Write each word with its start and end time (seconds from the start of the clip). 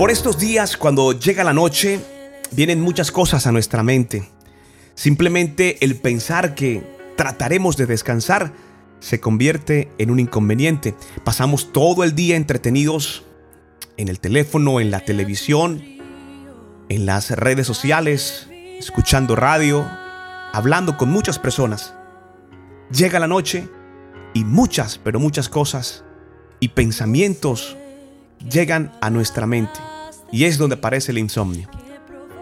Por 0.00 0.10
estos 0.10 0.38
días, 0.38 0.78
cuando 0.78 1.12
llega 1.12 1.44
la 1.44 1.52
noche, 1.52 2.00
vienen 2.52 2.80
muchas 2.80 3.12
cosas 3.12 3.46
a 3.46 3.52
nuestra 3.52 3.82
mente. 3.82 4.30
Simplemente 4.94 5.76
el 5.84 5.94
pensar 5.94 6.54
que 6.54 6.82
trataremos 7.18 7.76
de 7.76 7.84
descansar 7.84 8.54
se 8.98 9.20
convierte 9.20 9.92
en 9.98 10.10
un 10.10 10.18
inconveniente. 10.18 10.94
Pasamos 11.22 11.70
todo 11.70 12.02
el 12.02 12.14
día 12.14 12.36
entretenidos 12.36 13.24
en 13.98 14.08
el 14.08 14.20
teléfono, 14.20 14.80
en 14.80 14.90
la 14.90 15.00
televisión, 15.00 15.82
en 16.88 17.04
las 17.04 17.30
redes 17.32 17.66
sociales, 17.66 18.48
escuchando 18.78 19.36
radio, 19.36 19.86
hablando 20.54 20.96
con 20.96 21.10
muchas 21.10 21.38
personas. 21.38 21.92
Llega 22.90 23.18
la 23.18 23.28
noche 23.28 23.68
y 24.32 24.44
muchas, 24.44 24.96
pero 24.96 25.20
muchas 25.20 25.50
cosas 25.50 26.04
y 26.58 26.68
pensamientos 26.68 27.76
llegan 28.50 28.92
a 29.02 29.10
nuestra 29.10 29.46
mente. 29.46 29.89
Y 30.32 30.44
es 30.44 30.58
donde 30.58 30.76
aparece 30.76 31.12
el 31.12 31.18
insomnio. 31.18 31.68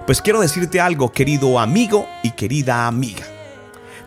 Pues 0.07 0.23
quiero 0.23 0.41
decirte 0.41 0.81
algo, 0.81 1.13
querido 1.13 1.59
amigo 1.59 2.07
y 2.23 2.31
querida 2.31 2.87
amiga. 2.87 3.27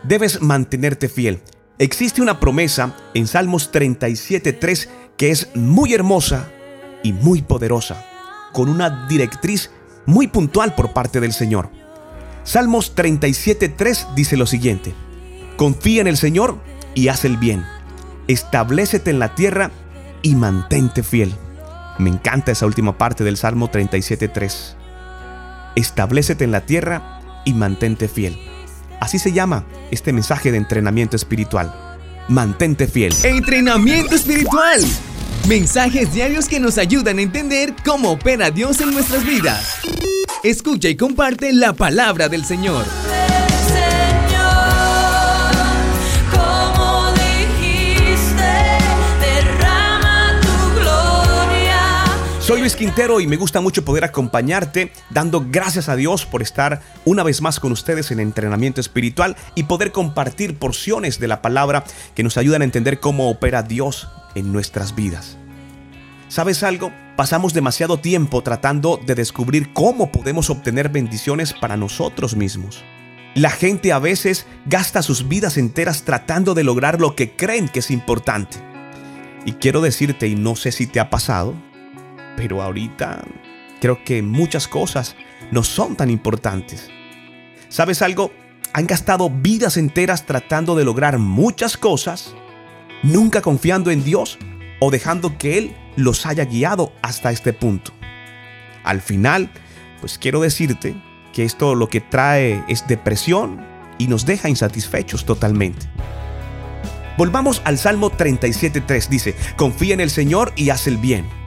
Debes 0.03 0.41
mantenerte 0.41 1.09
fiel. 1.09 1.41
Existe 1.77 2.21
una 2.21 2.39
promesa 2.39 2.95
en 3.13 3.27
Salmos 3.27 3.71
37.3 3.71 4.87
que 5.17 5.31
es 5.31 5.55
muy 5.55 5.93
hermosa 5.93 6.47
y 7.03 7.13
muy 7.13 7.41
poderosa, 7.41 8.03
con 8.53 8.69
una 8.69 9.07
directriz 9.07 9.71
muy 10.05 10.27
puntual 10.27 10.75
por 10.75 10.93
parte 10.93 11.19
del 11.19 11.33
Señor. 11.33 11.69
Salmos 12.43 12.95
37.3 12.95 14.13
dice 14.15 14.37
lo 14.37 14.47
siguiente, 14.47 14.93
confía 15.57 16.01
en 16.01 16.07
el 16.07 16.17
Señor 16.17 16.57
y 16.95 17.09
haz 17.09 17.25
el 17.25 17.37
bien, 17.37 17.63
establecete 18.27 19.11
en 19.11 19.19
la 19.19 19.35
tierra 19.35 19.71
y 20.23 20.35
mantente 20.35 21.03
fiel. 21.03 21.35
Me 21.97 22.09
encanta 22.09 22.51
esa 22.51 22.65
última 22.65 22.97
parte 22.97 23.23
del 23.23 23.37
Salmo 23.37 23.69
37.3. 23.69 24.75
Establecete 25.75 26.43
en 26.43 26.51
la 26.51 26.61
tierra 26.61 27.19
y 27.45 27.53
mantente 27.53 28.07
fiel. 28.07 28.37
Así 28.99 29.19
se 29.19 29.31
llama 29.31 29.65
este 29.89 30.13
mensaje 30.13 30.51
de 30.51 30.57
entrenamiento 30.57 31.15
espiritual. 31.15 31.73
Mantente 32.27 32.87
fiel. 32.87 33.13
Entrenamiento 33.23 34.15
espiritual. 34.15 34.81
Mensajes 35.47 36.13
diarios 36.13 36.47
que 36.47 36.59
nos 36.59 36.77
ayudan 36.77 37.17
a 37.17 37.21
entender 37.21 37.73
cómo 37.83 38.11
opera 38.11 38.51
Dios 38.51 38.79
en 38.79 38.93
nuestras 38.93 39.25
vidas. 39.25 39.79
Escucha 40.43 40.89
y 40.89 40.95
comparte 40.95 41.51
la 41.51 41.73
palabra 41.73 42.29
del 42.29 42.45
Señor. 42.45 42.85
Quintero 52.75 53.19
y 53.19 53.27
me 53.27 53.37
gusta 53.37 53.61
mucho 53.61 53.83
poder 53.83 54.03
acompañarte 54.03 54.91
dando 55.09 55.45
gracias 55.49 55.89
a 55.89 55.95
Dios 55.95 56.25
por 56.25 56.41
estar 56.41 56.81
una 57.05 57.23
vez 57.23 57.41
más 57.41 57.59
con 57.59 57.71
ustedes 57.71 58.11
en 58.11 58.19
entrenamiento 58.19 58.81
espiritual 58.81 59.35
y 59.55 59.63
poder 59.63 59.91
compartir 59.91 60.57
porciones 60.57 61.19
de 61.19 61.27
la 61.27 61.41
palabra 61.41 61.83
que 62.15 62.23
nos 62.23 62.37
ayudan 62.37 62.61
a 62.61 62.65
entender 62.65 62.99
cómo 62.99 63.29
opera 63.29 63.63
Dios 63.63 64.07
en 64.35 64.51
nuestras 64.53 64.95
vidas. 64.95 65.37
¿Sabes 66.27 66.63
algo? 66.63 66.91
Pasamos 67.15 67.53
demasiado 67.53 67.97
tiempo 67.97 68.41
tratando 68.41 68.99
de 69.05 69.15
descubrir 69.15 69.73
cómo 69.73 70.11
podemos 70.11 70.49
obtener 70.49 70.89
bendiciones 70.89 71.53
para 71.53 71.77
nosotros 71.77 72.35
mismos. 72.35 72.83
La 73.33 73.49
gente 73.49 73.91
a 73.91 73.99
veces 73.99 74.45
gasta 74.65 75.01
sus 75.01 75.27
vidas 75.27 75.57
enteras 75.57 76.03
tratando 76.03 76.53
de 76.53 76.63
lograr 76.63 76.99
lo 77.01 77.15
que 77.15 77.35
creen 77.35 77.69
que 77.69 77.79
es 77.79 77.91
importante. 77.91 78.57
Y 79.45 79.53
quiero 79.53 79.81
decirte, 79.81 80.27
y 80.27 80.35
no 80.35 80.55
sé 80.55 80.71
si 80.71 80.85
te 80.85 80.99
ha 80.99 81.09
pasado, 81.09 81.55
pero 82.41 82.63
ahorita 82.63 83.23
creo 83.79 84.03
que 84.03 84.23
muchas 84.23 84.67
cosas 84.67 85.15
no 85.51 85.61
son 85.61 85.95
tan 85.95 86.09
importantes. 86.09 86.89
¿Sabes 87.69 88.01
algo? 88.01 88.31
Han 88.73 88.87
gastado 88.87 89.29
vidas 89.29 89.77
enteras 89.77 90.25
tratando 90.25 90.75
de 90.75 90.83
lograr 90.83 91.19
muchas 91.19 91.77
cosas, 91.77 92.33
nunca 93.03 93.43
confiando 93.43 93.91
en 93.91 94.03
Dios 94.03 94.39
o 94.79 94.89
dejando 94.89 95.37
que 95.37 95.59
Él 95.59 95.75
los 95.95 96.25
haya 96.25 96.45
guiado 96.45 96.93
hasta 97.03 97.31
este 97.31 97.53
punto. 97.53 97.91
Al 98.83 99.01
final, 99.01 99.51
pues 99.99 100.17
quiero 100.17 100.41
decirte 100.41 100.95
que 101.33 101.43
esto 101.45 101.75
lo 101.75 101.89
que 101.89 102.01
trae 102.01 102.63
es 102.67 102.87
depresión 102.87 103.63
y 103.99 104.07
nos 104.07 104.25
deja 104.25 104.49
insatisfechos 104.49 105.25
totalmente. 105.25 105.85
Volvamos 107.19 107.61
al 107.65 107.77
Salmo 107.77 108.09
37.3. 108.09 109.09
Dice, 109.09 109.35
confía 109.57 109.93
en 109.93 109.99
el 109.99 110.09
Señor 110.09 110.53
y 110.55 110.71
haz 110.71 110.87
el 110.87 110.97
bien 110.97 111.40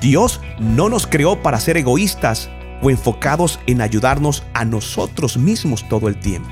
Dios 0.00 0.40
no 0.58 0.88
nos 0.88 1.06
creó 1.06 1.42
para 1.42 1.60
ser 1.60 1.76
egoístas 1.76 2.50
o 2.82 2.90
enfocados 2.90 3.58
en 3.66 3.80
ayudarnos 3.80 4.42
a 4.54 4.64
nosotros 4.64 5.36
mismos 5.36 5.88
todo 5.88 6.08
el 6.08 6.18
tiempo. 6.18 6.50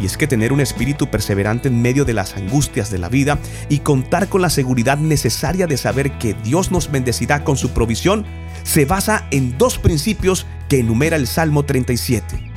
Y 0.00 0.06
es 0.06 0.16
que 0.16 0.26
tener 0.26 0.52
un 0.52 0.60
espíritu 0.60 1.08
perseverante 1.10 1.68
en 1.68 1.80
medio 1.80 2.04
de 2.04 2.14
las 2.14 2.36
angustias 2.36 2.90
de 2.90 2.98
la 2.98 3.08
vida 3.08 3.38
y 3.68 3.80
contar 3.80 4.28
con 4.28 4.42
la 4.42 4.50
seguridad 4.50 4.98
necesaria 4.98 5.66
de 5.66 5.76
saber 5.76 6.18
que 6.18 6.34
Dios 6.34 6.72
nos 6.72 6.90
bendecirá 6.90 7.44
con 7.44 7.56
su 7.56 7.70
provisión 7.70 8.24
se 8.64 8.84
basa 8.84 9.26
en 9.30 9.56
dos 9.58 9.78
principios 9.78 10.46
que 10.68 10.80
enumera 10.80 11.16
el 11.16 11.26
Salmo 11.26 11.64
37. 11.64 12.50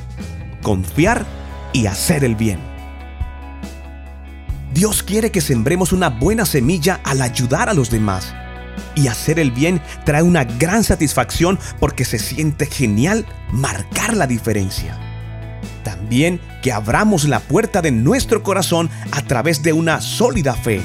Confiar 0.62 1.24
y 1.72 1.86
hacer 1.86 2.24
el 2.24 2.34
bien. 2.34 2.58
Dios 4.74 5.02
quiere 5.02 5.30
que 5.30 5.40
sembremos 5.40 5.92
una 5.92 6.08
buena 6.10 6.46
semilla 6.46 7.00
al 7.04 7.22
ayudar 7.22 7.68
a 7.68 7.74
los 7.74 7.90
demás 7.90 8.34
y 8.96 9.06
hacer 9.06 9.38
el 9.38 9.52
bien 9.52 9.80
trae 10.04 10.22
una 10.22 10.42
gran 10.42 10.82
satisfacción 10.82 11.60
porque 11.78 12.04
se 12.04 12.18
siente 12.18 12.66
genial 12.66 13.24
marcar 13.52 14.16
la 14.16 14.26
diferencia. 14.26 14.98
También 15.84 16.40
que 16.62 16.72
abramos 16.72 17.28
la 17.28 17.38
puerta 17.38 17.82
de 17.82 17.92
nuestro 17.92 18.42
corazón 18.42 18.90
a 19.12 19.22
través 19.22 19.62
de 19.62 19.72
una 19.72 20.00
sólida 20.00 20.54
fe, 20.54 20.80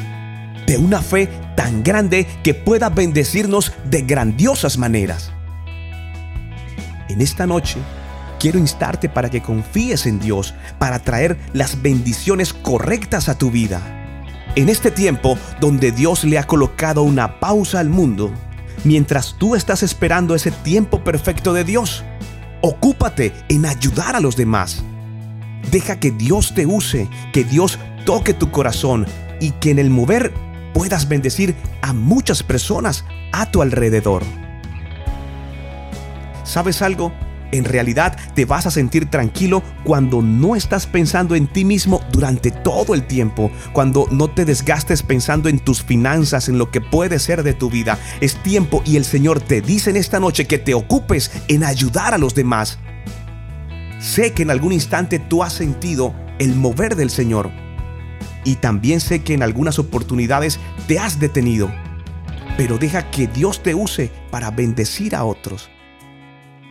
de 0.68 0.78
una 0.78 1.02
fe 1.02 1.28
tan 1.56 1.84
grande 1.84 2.28
que 2.44 2.54
pueda 2.54 2.90
bendecirnos 2.90 3.72
de 3.86 4.02
grandiosas 4.02 4.78
maneras. 4.78 5.32
En 7.10 7.22
esta 7.22 7.48
noche, 7.48 7.80
quiero 8.40 8.60
instarte 8.60 9.10
para 9.10 9.30
que 9.30 9.42
confíes 9.42 10.06
en 10.06 10.20
Dios 10.20 10.54
para 10.78 11.00
traer 11.00 11.38
las 11.54 11.82
bendiciones 11.82 12.54
correctas 12.54 13.28
a 13.28 13.38
tu 13.38 13.52
vida 13.52 14.01
en 14.56 14.70
este 14.70 14.92
tiempo 14.92 15.38
donde 15.60 15.92
Dios 15.92 16.24
le 16.24 16.38
ha 16.38 16.44
colocado 16.44 17.04
una 17.04 17.40
pausa 17.40 17.80
al 17.80 17.90
mundo, 17.90 18.32
mientras 18.84 19.36
tú 19.38 19.56
estás 19.56 19.84
esperando 19.84 20.36
ese 20.36 20.52
tiempo 20.52 21.04
perfecto 21.04 21.54
de 21.54 21.64
Dios, 21.64 22.04
ocúpate 22.62 23.34
en 23.50 23.66
ayudar 23.66 24.16
a 24.16 24.20
los 24.20 24.36
demás. 24.36 24.84
Deja 25.72 26.00
que 26.00 26.12
Dios 26.12 26.54
te 26.54 26.66
use, 26.66 27.10
que 27.32 27.44
Dios 27.44 27.80
toque 28.06 28.34
tu 28.34 28.52
corazón 28.52 29.06
y 29.40 29.52
que 29.52 29.72
en 29.72 29.80
el 29.80 29.90
mover 29.90 30.34
puedas 30.74 31.08
bendecir 31.08 31.56
a 31.82 31.94
muchas 31.94 32.44
personas 32.44 33.06
a 33.32 33.52
tu 33.52 33.62
alrededor. 33.62 34.24
¿Sabes 36.44 36.82
algo? 36.82 37.14
En 37.52 37.66
realidad 37.66 38.18
te 38.34 38.46
vas 38.46 38.66
a 38.66 38.72
sentir 38.72 39.10
tranquilo 39.10 39.62
cuando 39.84 40.22
no 40.22 40.56
estás 40.56 40.88
pensando 40.88 41.36
en 41.36 41.48
ti 41.48 41.66
mismo 41.66 42.02
durante 42.12 42.52
todo 42.52 42.94
el 42.94 43.06
tiempo, 43.06 43.52
cuando 43.74 44.08
no 44.12 44.30
te 44.30 44.46
desgastes 44.46 45.04
pensando 45.04 45.50
en 45.50 45.60
tus 45.60 45.84
finanzas, 45.84 46.48
en 46.48 46.58
lo 46.58 46.72
que 46.72 46.82
puede 46.82 47.20
ser 47.20 47.44
de 47.44 47.54
tu 47.54 47.70
vida. 47.70 48.00
Es 48.22 48.36
tiempo 48.42 48.82
y 48.86 48.96
el 48.96 49.06
Señor 49.06 49.42
te 49.42 49.62
dice 49.62 49.90
en 49.90 49.98
esta 49.98 50.20
noche 50.20 50.48
que 50.48 50.58
te 50.58 50.74
ocupes 50.74 51.32
en 51.48 51.64
ayudar 51.64 52.14
a 52.14 52.18
los 52.18 52.36
demás. 52.36 52.80
Sé 54.00 54.32
que 54.34 54.44
en 54.44 54.52
algún 54.52 54.74
instante 54.74 55.20
tú 55.20 55.44
has 55.44 55.54
sentido 55.54 56.16
el 56.40 56.56
mover 56.56 56.96
del 56.96 57.10
Señor 57.10 57.52
y 58.44 58.56
también 58.56 59.00
sé 59.00 59.24
que 59.24 59.34
en 59.34 59.44
algunas 59.44 59.78
oportunidades 59.78 60.60
te 60.88 61.00
has 61.00 61.20
detenido, 61.20 61.72
pero 62.58 62.78
deja 62.78 63.12
que 63.12 63.28
Dios 63.28 63.62
te 63.62 63.76
use 63.76 64.10
para 64.32 64.52
bendecir 64.52 65.16
a 65.16 65.24
otros. 65.24 65.70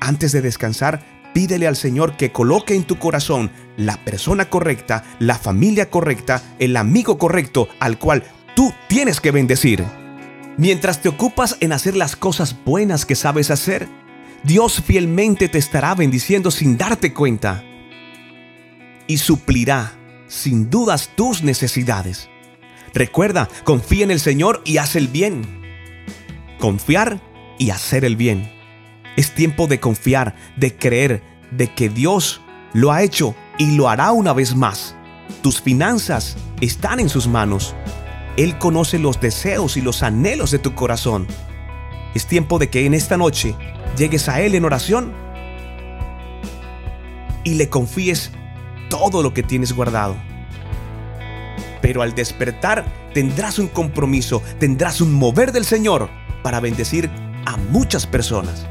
Antes 0.00 0.32
de 0.32 0.40
descansar, 0.40 1.04
pídele 1.34 1.66
al 1.66 1.76
Señor 1.76 2.16
que 2.16 2.32
coloque 2.32 2.74
en 2.74 2.84
tu 2.84 2.98
corazón 2.98 3.50
la 3.76 4.02
persona 4.04 4.48
correcta, 4.48 5.04
la 5.18 5.36
familia 5.36 5.90
correcta, 5.90 6.42
el 6.58 6.76
amigo 6.76 7.18
correcto 7.18 7.68
al 7.78 7.98
cual 7.98 8.24
tú 8.56 8.72
tienes 8.88 9.20
que 9.20 9.30
bendecir. 9.30 9.84
Mientras 10.56 11.00
te 11.00 11.08
ocupas 11.08 11.56
en 11.60 11.72
hacer 11.72 11.96
las 11.96 12.16
cosas 12.16 12.56
buenas 12.64 13.06
que 13.06 13.14
sabes 13.14 13.50
hacer, 13.50 13.88
Dios 14.42 14.82
fielmente 14.84 15.48
te 15.48 15.58
estará 15.58 15.94
bendiciendo 15.94 16.50
sin 16.50 16.78
darte 16.78 17.12
cuenta 17.12 17.62
y 19.06 19.18
suplirá 19.18 19.92
sin 20.28 20.70
dudas 20.70 21.10
tus 21.14 21.42
necesidades. 21.42 22.28
Recuerda, 22.94 23.48
confía 23.64 24.04
en 24.04 24.10
el 24.10 24.20
Señor 24.20 24.62
y 24.64 24.78
haz 24.78 24.96
el 24.96 25.08
bien. 25.08 25.42
Confiar 26.58 27.20
y 27.58 27.70
hacer 27.70 28.04
el 28.04 28.16
bien. 28.16 28.59
Es 29.16 29.34
tiempo 29.34 29.66
de 29.66 29.80
confiar, 29.80 30.34
de 30.56 30.76
creer, 30.76 31.22
de 31.50 31.72
que 31.72 31.88
Dios 31.88 32.40
lo 32.72 32.92
ha 32.92 33.02
hecho 33.02 33.34
y 33.58 33.76
lo 33.76 33.88
hará 33.88 34.12
una 34.12 34.32
vez 34.32 34.54
más. 34.54 34.94
Tus 35.42 35.60
finanzas 35.60 36.36
están 36.60 37.00
en 37.00 37.08
sus 37.08 37.26
manos. 37.26 37.74
Él 38.36 38.58
conoce 38.58 38.98
los 38.98 39.20
deseos 39.20 39.76
y 39.76 39.80
los 39.80 40.02
anhelos 40.02 40.50
de 40.50 40.58
tu 40.58 40.74
corazón. 40.74 41.26
Es 42.14 42.26
tiempo 42.26 42.58
de 42.58 42.70
que 42.70 42.86
en 42.86 42.94
esta 42.94 43.16
noche 43.16 43.54
llegues 43.96 44.28
a 44.28 44.40
Él 44.40 44.54
en 44.54 44.64
oración 44.64 45.12
y 47.44 47.54
le 47.54 47.68
confíes 47.68 48.30
todo 48.88 49.22
lo 49.22 49.34
que 49.34 49.42
tienes 49.42 49.72
guardado. 49.72 50.16
Pero 51.82 52.02
al 52.02 52.14
despertar 52.14 52.84
tendrás 53.14 53.58
un 53.58 53.68
compromiso, 53.68 54.42
tendrás 54.58 55.00
un 55.00 55.12
mover 55.12 55.52
del 55.52 55.64
Señor 55.64 56.08
para 56.42 56.60
bendecir 56.60 57.10
a 57.46 57.56
muchas 57.56 58.06
personas. 58.06 58.66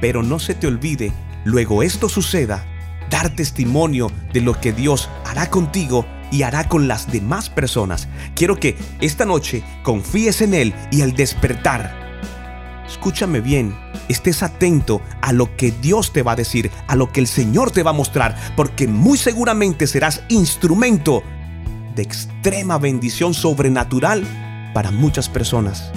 Pero 0.00 0.22
no 0.22 0.38
se 0.38 0.54
te 0.54 0.66
olvide, 0.66 1.12
luego 1.44 1.82
esto 1.82 2.08
suceda, 2.08 2.64
dar 3.10 3.34
testimonio 3.34 4.10
de 4.32 4.40
lo 4.40 4.60
que 4.60 4.72
Dios 4.72 5.08
hará 5.24 5.50
contigo 5.50 6.06
y 6.30 6.42
hará 6.42 6.68
con 6.68 6.88
las 6.88 7.10
demás 7.10 7.50
personas. 7.50 8.08
Quiero 8.34 8.56
que 8.56 8.76
esta 9.00 9.24
noche 9.24 9.62
confíes 9.82 10.40
en 10.40 10.54
Él 10.54 10.74
y 10.90 11.02
al 11.02 11.14
despertar, 11.14 12.08
escúchame 12.86 13.40
bien, 13.40 13.76
estés 14.08 14.42
atento 14.42 15.00
a 15.20 15.32
lo 15.32 15.56
que 15.56 15.70
Dios 15.70 16.12
te 16.12 16.22
va 16.22 16.32
a 16.32 16.36
decir, 16.36 16.70
a 16.86 16.96
lo 16.96 17.12
que 17.12 17.20
el 17.20 17.26
Señor 17.26 17.70
te 17.70 17.82
va 17.82 17.90
a 17.90 17.94
mostrar, 17.94 18.36
porque 18.56 18.88
muy 18.88 19.18
seguramente 19.18 19.86
serás 19.86 20.22
instrumento 20.28 21.22
de 21.94 22.02
extrema 22.02 22.78
bendición 22.78 23.34
sobrenatural 23.34 24.24
para 24.74 24.90
muchas 24.90 25.28
personas. 25.28 25.90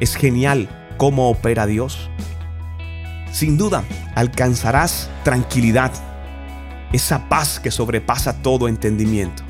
Es 0.00 0.14
genial 0.14 0.68
cómo 0.96 1.30
opera 1.30 1.66
Dios. 1.66 2.10
Sin 3.32 3.56
duda, 3.56 3.84
alcanzarás 4.14 5.08
tranquilidad, 5.22 5.92
esa 6.92 7.28
paz 7.28 7.60
que 7.60 7.70
sobrepasa 7.70 8.42
todo 8.42 8.68
entendimiento. 8.68 9.44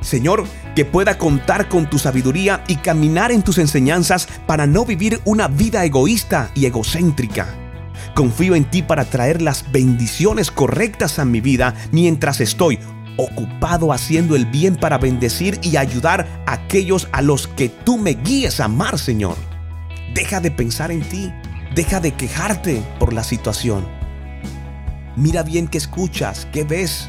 Señor, 0.00 0.44
que 0.74 0.84
pueda 0.84 1.18
contar 1.18 1.68
con 1.68 1.88
tu 1.90 1.98
sabiduría 1.98 2.62
y 2.68 2.76
caminar 2.76 3.32
en 3.32 3.42
tus 3.42 3.58
enseñanzas 3.58 4.28
para 4.46 4.66
no 4.66 4.84
vivir 4.84 5.20
una 5.24 5.48
vida 5.48 5.84
egoísta 5.84 6.50
y 6.54 6.66
egocéntrica. 6.66 7.46
Confío 8.14 8.54
en 8.54 8.64
ti 8.64 8.82
para 8.82 9.04
traer 9.04 9.42
las 9.42 9.70
bendiciones 9.70 10.50
correctas 10.50 11.18
a 11.18 11.24
mi 11.24 11.40
vida 11.40 11.74
mientras 11.92 12.40
estoy 12.40 12.78
ocupado 13.16 13.92
haciendo 13.92 14.36
el 14.36 14.46
bien 14.46 14.76
para 14.76 14.96
bendecir 14.98 15.58
y 15.62 15.76
ayudar 15.76 16.44
a 16.46 16.52
aquellos 16.52 17.08
a 17.12 17.20
los 17.20 17.48
que 17.48 17.68
tú 17.68 17.98
me 17.98 18.14
guíes 18.14 18.60
a 18.60 18.66
amar, 18.66 18.98
Señor. 18.98 19.36
Deja 20.14 20.40
de 20.40 20.52
pensar 20.52 20.92
en 20.92 21.02
ti, 21.02 21.32
deja 21.78 22.00
de 22.00 22.10
quejarte 22.10 22.82
por 22.98 23.12
la 23.12 23.22
situación. 23.22 23.86
Mira 25.14 25.44
bien 25.44 25.68
qué 25.68 25.78
escuchas, 25.78 26.48
qué 26.52 26.64
ves. 26.64 27.08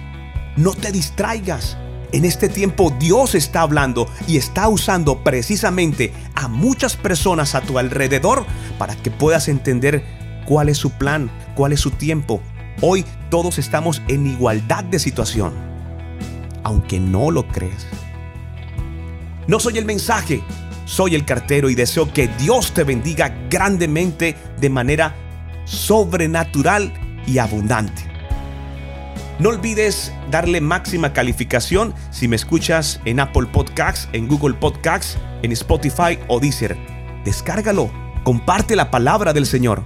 No 0.57 0.75
te 0.75 0.91
distraigas. 0.91 1.75
En 2.11 2.23
este 2.23 2.49
tiempo 2.49 2.95
Dios 2.99 3.33
está 3.33 3.61
hablando 3.61 4.07
y 4.27 4.37
está 4.37 4.69
usando 4.69 5.23
precisamente 5.23 6.13
a 6.35 6.47
muchas 6.47 6.95
personas 6.95 7.55
a 7.55 7.61
tu 7.61 7.79
alrededor 7.79 8.45
para 8.77 8.95
que 8.95 9.09
puedas 9.09 9.47
entender 9.47 10.05
cuál 10.45 10.69
es 10.69 10.77
su 10.77 10.91
plan, 10.91 11.31
cuál 11.55 11.73
es 11.73 11.79
su 11.79 11.89
tiempo. 11.89 12.39
Hoy 12.79 13.03
todos 13.31 13.57
estamos 13.57 14.03
en 14.07 14.27
igualdad 14.27 14.83
de 14.83 14.99
situación, 14.99 15.51
aunque 16.63 16.99
no 16.99 17.31
lo 17.31 17.47
crees. 17.47 17.87
No 19.47 19.59
soy 19.59 19.79
el 19.79 19.85
mensaje, 19.85 20.43
soy 20.89 21.13
el 21.13 21.23
cartero 21.23 21.69
y 21.69 21.75
deseo 21.75 22.11
que 22.11 22.27
Dios 22.39 22.73
te 22.73 22.83
bendiga 22.83 23.31
grandemente 23.47 24.35
de 24.59 24.69
manera 24.71 25.15
sobrenatural 25.65 26.91
y 27.27 27.37
abundante. 27.37 28.01
No 29.37 29.49
olvides 29.49 30.11
darle 30.31 30.61
máxima 30.61 31.13
calificación 31.13 31.93
si 32.09 32.27
me 32.27 32.35
escuchas 32.35 32.99
en 33.05 33.19
Apple 33.19 33.47
Podcasts, 33.53 34.09
en 34.13 34.27
Google 34.27 34.55
Podcasts, 34.55 35.19
en 35.43 35.51
Spotify 35.51 36.17
o 36.27 36.39
Deezer. 36.39 36.75
Descárgalo, 37.23 37.91
comparte 38.23 38.75
la 38.75 38.89
palabra 38.89 39.31
del 39.31 39.45
Señor. 39.45 39.85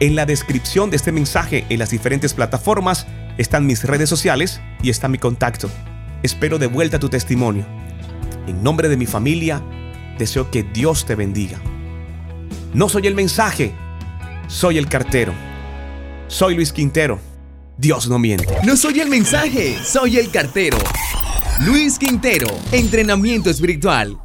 En 0.00 0.16
la 0.16 0.24
descripción 0.24 0.88
de 0.88 0.96
este 0.96 1.12
mensaje 1.12 1.66
en 1.68 1.78
las 1.78 1.90
diferentes 1.90 2.32
plataformas 2.32 3.06
están 3.36 3.66
mis 3.66 3.84
redes 3.84 4.08
sociales 4.08 4.62
y 4.82 4.88
está 4.88 5.06
mi 5.06 5.18
contacto. 5.18 5.68
Espero 6.22 6.58
de 6.58 6.66
vuelta 6.66 6.98
tu 6.98 7.10
testimonio. 7.10 7.66
En 8.46 8.62
nombre 8.62 8.88
de 8.88 8.96
mi 8.96 9.06
familia, 9.06 9.62
deseo 10.18 10.50
que 10.50 10.62
Dios 10.62 11.04
te 11.04 11.14
bendiga. 11.14 11.60
No 12.72 12.88
soy 12.88 13.06
el 13.06 13.14
mensaje, 13.14 13.74
soy 14.48 14.78
el 14.78 14.88
cartero. 14.88 15.32
Soy 16.28 16.54
Luis 16.54 16.72
Quintero 16.72 17.20
Dios 17.76 18.08
no 18.08 18.18
miente. 18.18 18.46
No 18.64 18.76
soy 18.76 19.00
el 19.00 19.08
mensaje, 19.08 19.76
soy 19.82 20.18
el 20.18 20.30
cartero. 20.30 20.78
Luis 21.66 21.98
Quintero, 21.98 22.46
entrenamiento 22.72 23.50
espiritual. 23.50 24.23